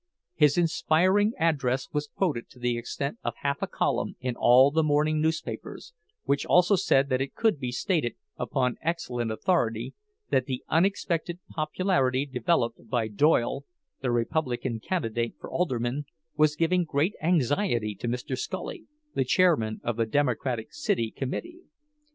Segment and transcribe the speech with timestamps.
[0.33, 4.81] His inspiriting address was quoted to the extent of half a column in all the
[4.81, 5.93] morning newspapers,
[6.23, 9.93] which also said that it could be stated upon excellent authority
[10.31, 13.63] that the unexpected popularity developed by Doyle,
[14.01, 16.05] the Republican candidate for alderman,
[16.35, 18.35] was giving great anxiety to Mr.
[18.35, 21.59] Scully, the chairman of the Democratic City Committee.